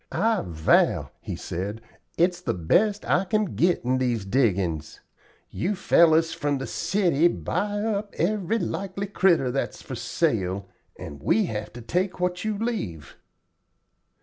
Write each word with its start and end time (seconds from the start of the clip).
'I 0.11 0.45
vow,' 0.47 1.11
he 1.21 1.35
said, 1.35 1.79
'it's 2.17 2.41
the 2.41 2.55
best 2.55 3.05
I 3.07 3.23
kin 3.25 3.53
get 3.55 3.85
in 3.85 3.99
these 3.99 4.25
diggin's. 4.25 4.99
You 5.51 5.75
fellers 5.75 6.33
from 6.33 6.57
the 6.57 6.65
city 6.65 7.27
buy 7.27 7.81
up 7.83 8.11
every 8.17 8.57
likely 8.57 9.05
critter 9.05 9.51
that's 9.51 9.83
for 9.83 9.93
sale, 9.93 10.67
and 10.97 11.21
we 11.21 11.45
have 11.45 11.71
to 11.73 11.81
take 11.83 12.19
what 12.19 12.43
you 12.43 12.57
leave.' 12.57 13.15